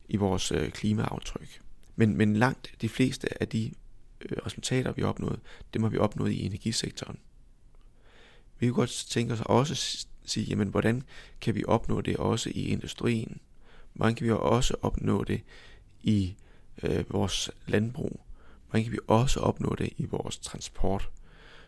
[0.08, 1.60] i vores klimaaftryk.
[1.96, 3.72] Men, men langt de fleste af de
[4.20, 5.40] Øh, resultater, vi har opnået,
[5.74, 7.18] dem har vi opnået i energisektoren.
[8.58, 11.02] Vi kunne godt tænke os også at sige, jamen, hvordan
[11.40, 13.40] kan vi opnå det også i industrien?
[13.92, 15.40] Hvordan kan vi også opnå det
[16.02, 16.34] i
[16.82, 18.20] øh, vores landbrug?
[18.70, 21.10] hvordan kan vi også opnå det i vores transport.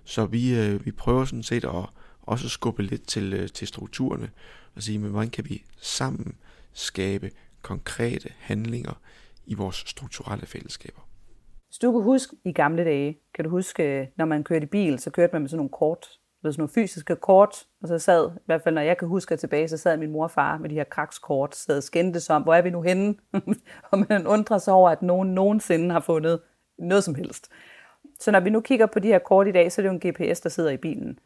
[0.04, 1.86] Så vi, øh, vi prøver sådan set at
[2.22, 4.30] også skubbe lidt til, øh, til strukturerne
[4.74, 6.36] og sige, men hvordan kan vi sammen
[6.72, 7.30] skabe
[7.62, 9.00] konkrete handlinger
[9.46, 11.08] i vores strukturelle fællesskaber.
[11.72, 14.98] Hvis du kan huske i gamle dage, kan du huske, når man kørte i bil,
[14.98, 16.06] så kørte man med sådan nogle kort,
[16.44, 19.68] sådan nogle fysiske kort, og så sad, i hvert fald når jeg kan huske tilbage,
[19.68, 22.54] så sad min mor og far med de her krakskort, sad og skændtes om, hvor
[22.54, 23.14] er vi nu henne?
[23.90, 26.40] og man undrer sig over, at nogen nogensinde har fundet
[26.78, 27.50] noget som helst.
[28.20, 29.98] Så når vi nu kigger på de her kort i dag, så er det jo
[30.02, 31.18] en GPS, der sidder i bilen.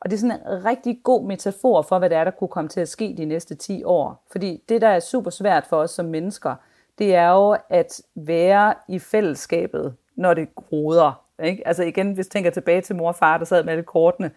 [0.00, 2.68] Og det er sådan en rigtig god metafor for, hvad det er, der kunne komme
[2.68, 4.26] til at ske de næste 10 år.
[4.32, 6.54] Fordi det, der er super svært for os som mennesker,
[7.00, 11.24] det er jo at være i fællesskabet, når det groder.
[11.42, 11.68] Ikke?
[11.68, 14.30] Altså igen, hvis jeg tænker tilbage til mor og far, der sad med alle kortene.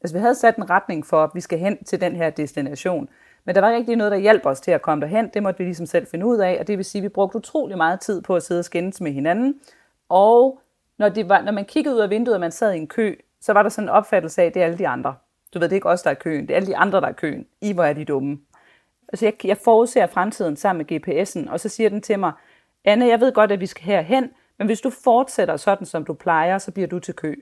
[0.00, 3.08] Altså vi havde sat en retning for, at vi skal hen til den her destination.
[3.44, 5.30] Men der var ikke rigtig noget, der hjalp os til at komme derhen.
[5.34, 7.36] Det måtte vi ligesom selv finde ud af, og det vil sige, at vi brugte
[7.36, 9.54] utrolig meget tid på at sidde og skændes med hinanden.
[10.08, 10.60] Og
[10.98, 13.14] når, det var, når man kiggede ud af vinduet, og man sad i en kø,
[13.40, 15.14] så var der sådan en opfattelse af, at det er alle de andre.
[15.54, 16.42] Du ved, det er ikke os, der er køen.
[16.42, 17.46] Det er alle de andre, der er køen.
[17.60, 18.38] I, hvor er de dumme.
[19.08, 22.32] Altså, jeg, jeg forudser fremtiden sammen med GPS'en, og så siger den til mig,
[22.84, 26.14] Anne, jeg ved godt, at vi skal herhen, men hvis du fortsætter sådan, som du
[26.14, 27.34] plejer, så bliver du til kø.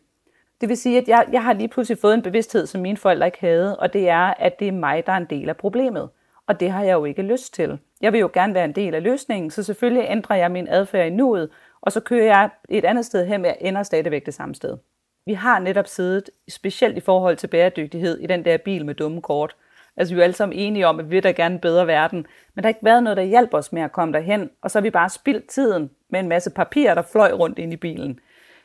[0.60, 3.26] Det vil sige, at jeg, jeg har lige pludselig fået en bevidsthed, som mine forældre
[3.26, 6.08] ikke havde, og det er, at det er mig, der er en del af problemet.
[6.46, 7.78] Og det har jeg jo ikke lyst til.
[8.00, 11.06] Jeg vil jo gerne være en del af løsningen, så selvfølgelig ændrer jeg min adfærd
[11.06, 11.50] i nuet,
[11.80, 14.78] og så kører jeg et andet sted hen, men jeg ender stadigvæk det samme sted.
[15.26, 19.22] Vi har netop siddet, specielt i forhold til bæredygtighed, i den der bil med dumme
[19.22, 19.56] kort.
[19.96, 22.62] Altså vi er alle sammen enige om, at vi vil da gerne bedre verden, men
[22.62, 24.82] der har ikke været noget, der hjælper os med at komme derhen, og så har
[24.82, 28.20] vi bare spildt tiden med en masse papir, der fløj rundt ind i bilen.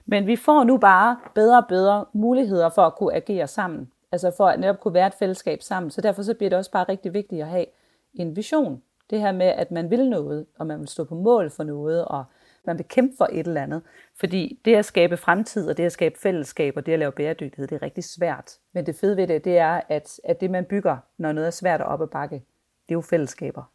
[0.06, 4.32] Men vi får nu bare bedre og bedre muligheder for at kunne agere sammen, altså
[4.38, 5.92] for at netop kunne være et fællesskab sammen.
[5.92, 7.66] Så derfor så bliver det også bare rigtig vigtigt at have
[8.14, 8.82] en vision.
[9.10, 12.06] Det her med, at man vil noget, og man vil stå på mål for noget,
[12.06, 12.24] og
[12.68, 13.82] man vil kæmpe for et eller andet.
[14.20, 17.68] Fordi det at skabe fremtid, og det at skabe fællesskab, og det at lave bæredygtighed,
[17.68, 18.52] det er rigtig svært.
[18.74, 21.52] Men det fede ved det, det er, at, at det man bygger, når noget er
[21.52, 23.72] svært at op ad bakke, det er jo fællesskaber.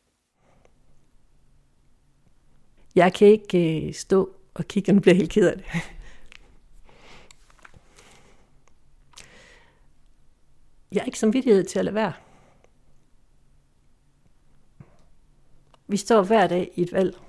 [2.95, 5.65] Jeg kan ikke øh, stå og kigge, og nu bliver helt ked af det.
[10.93, 12.13] Jeg har ikke samvittighed til at lade være.
[15.89, 17.26] Vi står hver dag i et valg.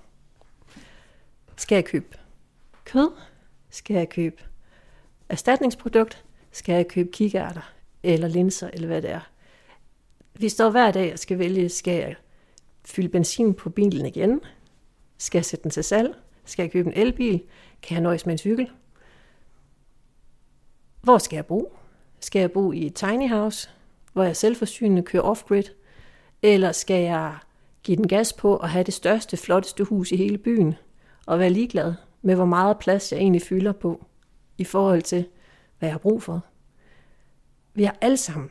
[1.57, 2.17] Skal jeg købe
[2.85, 3.11] kød?
[3.69, 4.43] Skal jeg købe
[5.29, 6.23] erstatningsprodukt?
[6.51, 9.29] Skal jeg købe kikærter eller linser eller hvad det er?
[10.33, 12.15] Vi står hver dag og skal vælge, skal jeg
[12.85, 14.41] fylde benzin på bilen igen?
[15.17, 16.15] Skal jeg sætte den til salg?
[16.45, 17.43] Skal jeg købe en elbil?
[17.81, 18.71] Kan jeg nøjes med en cykel?
[21.01, 21.77] Hvor skal jeg bo?
[22.19, 23.69] Skal jeg bo i et tiny house,
[24.13, 25.63] hvor jeg selvforsynende kører off-grid?
[26.41, 27.37] Eller skal jeg
[27.83, 30.75] give den gas på og have det største, flotteste hus i hele byen,
[31.27, 34.05] og være ligeglad med, hvor meget plads jeg egentlig fylder på,
[34.57, 35.25] i forhold til,
[35.79, 36.43] hvad jeg har brug for.
[37.73, 38.49] Vi har alle sammen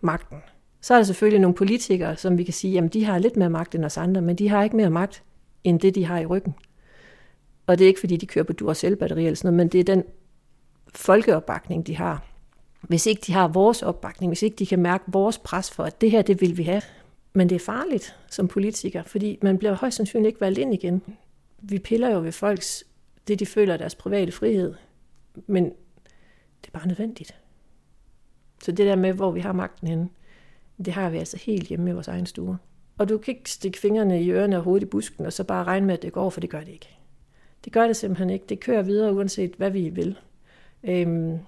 [0.00, 0.38] magten.
[0.80, 3.50] Så er der selvfølgelig nogle politikere, som vi kan sige, jamen de har lidt mere
[3.50, 5.22] magt end os andre, men de har ikke mere magt,
[5.64, 6.54] end det de har i ryggen.
[7.66, 9.94] Og det er ikke fordi, de kører på Duracell-batterier eller sådan noget, men det er
[9.94, 10.04] den
[10.94, 12.24] folkeopbakning, de har.
[12.80, 16.00] Hvis ikke de har vores opbakning, hvis ikke de kan mærke vores pres for, at
[16.00, 16.82] det her, det vil vi have.
[17.32, 21.02] Men det er farligt som politiker, fordi man bliver højst sandsynligt ikke valgt ind igen
[21.62, 22.84] vi piller jo ved folks,
[23.28, 24.74] det de føler er deres private frihed,
[25.46, 25.64] men
[26.62, 27.34] det er bare nødvendigt.
[28.62, 30.08] Så det der med, hvor vi har magten henne,
[30.84, 32.58] det har vi altså helt hjemme i vores egen stue.
[32.98, 35.64] Og du kan ikke stikke fingrene i ørerne og hovedet i busken, og så bare
[35.64, 36.88] regne med, at det går, for det gør det ikke.
[37.64, 38.44] Det gør det simpelthen ikke.
[38.48, 40.18] Det kører videre, uanset hvad vi vil.
[40.84, 41.38] Øhm,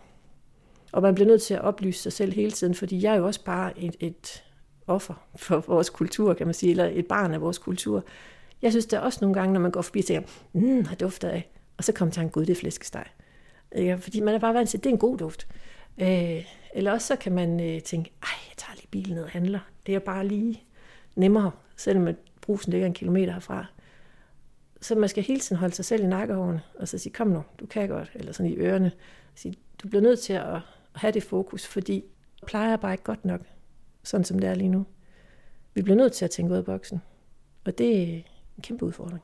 [0.93, 3.27] og man bliver nødt til at oplyse sig selv hele tiden, fordi jeg er jo
[3.27, 4.45] også bare et, et
[4.87, 8.05] offer for vores kultur, kan man sige, eller et barn af vores kultur.
[8.65, 11.29] Jeg synes der også nogle gange, når man går forbi og tænker, mm, har dufter
[11.29, 11.51] af.
[11.77, 13.05] Og så kommer tanken, en gud, det er flæskesteg.
[13.73, 13.99] Ikke?
[13.99, 15.47] fordi man er bare vant til, at det er en god duft.
[15.99, 19.31] Øh, eller også så kan man øh, tænke, ej, jeg tager lige bilen ned og
[19.31, 19.59] handler.
[19.87, 20.63] Det er bare lige
[21.17, 23.67] nemmere, selvom brusen ligger en kilometer herfra.
[24.81, 27.43] Så man skal hele tiden holde sig selv i nakkehårene, og så sige, kom nu,
[27.61, 28.93] du kan godt, eller sådan i ørerne.
[29.35, 30.61] Sige, du bliver nødt til at
[30.93, 32.05] have det fokus, fordi
[32.47, 33.41] plejer bare ikke godt nok,
[34.03, 34.87] sådan som det er lige nu.
[35.75, 37.03] Vi bliver nødt til at tænke ud af boksen.
[37.65, 38.25] Og det,
[38.57, 39.23] en kæmpe udfordring.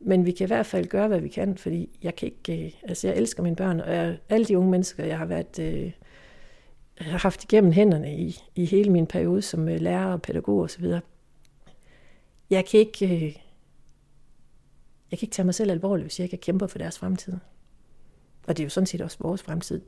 [0.00, 2.72] Men vi kan i hvert fald gøre, hvad vi kan, fordi jeg kan ikke, øh,
[2.82, 5.92] altså jeg elsker mine børn, og jeg, alle de unge mennesker, jeg har været, øh,
[6.98, 10.84] har haft igennem hænderne i, i hele min periode som øh, lærer og pædagog osv.
[12.50, 13.22] Jeg kan ikke, øh,
[15.10, 17.34] jeg kan ikke tage mig selv alvorligt, hvis jeg ikke kæmper for deres fremtid.
[18.46, 19.80] Og det er jo sådan set også vores fremtid.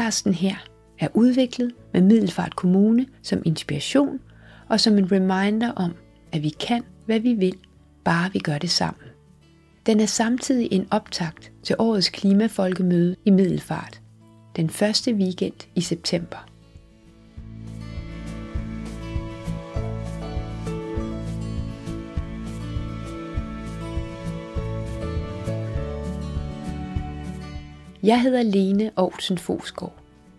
[0.00, 0.56] Podcasten her
[0.98, 4.20] er udviklet med Middelfart Kommune som inspiration
[4.68, 5.94] og som en reminder om,
[6.32, 7.56] at vi kan, hvad vi vil,
[8.04, 9.04] bare vi gør det sammen.
[9.86, 14.00] Den er samtidig en optakt til årets klimafolkemøde i Middelfart,
[14.56, 16.49] den første weekend i september.
[28.02, 29.94] Jeg hedder Lene Aarhusen Fosgaard.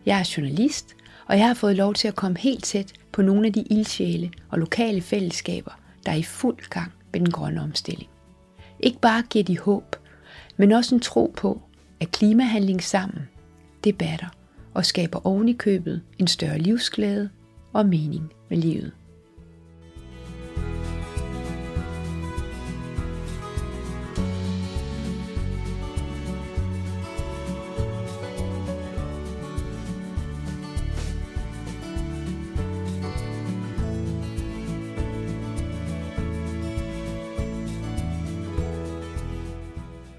[0.06, 0.96] Jeg er journalist,
[1.28, 4.32] og jeg har fået lov til at komme helt tæt på nogle af de ildsjæle
[4.50, 5.72] og lokale fællesskaber,
[6.06, 8.10] der er i fuld gang med den grønne omstilling.
[8.80, 9.96] Ikke bare giver de håb,
[10.58, 11.62] men også en tro på,
[12.00, 13.30] at klimahandling sammen,
[13.84, 14.28] det batter
[14.74, 17.30] og skaber oven i købet en større livsglæde
[17.74, 18.92] og mening med livet.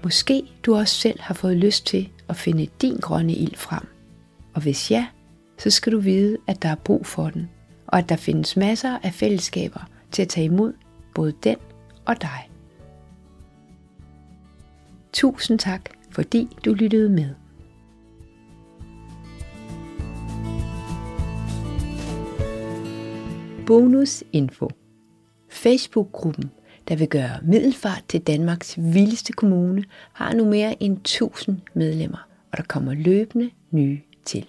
[0.03, 3.87] Måske du også selv har fået lyst til at finde din grønne ild frem.
[4.53, 5.07] Og hvis ja,
[5.57, 7.49] så skal du vide, at der er brug for den,
[7.87, 10.73] og at der findes masser af fællesskaber til at tage imod
[11.15, 11.57] både den
[12.05, 12.49] og dig.
[15.13, 17.29] Tusind tak, fordi du lyttede med.
[23.67, 24.69] Bonus info.
[25.49, 26.51] Facebook-gruppen
[26.87, 32.57] der vil gøre Middelfart til Danmarks vildeste kommune, har nu mere end 1000 medlemmer, og
[32.57, 34.45] der kommer løbende nye til.